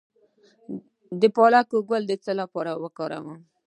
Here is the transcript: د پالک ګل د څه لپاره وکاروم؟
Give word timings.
د 1.19 1.21
پالک 1.35 1.69
ګل 1.89 2.03
د 2.07 2.13
څه 2.23 2.31
لپاره 2.41 2.71
وکاروم؟ 2.83 3.37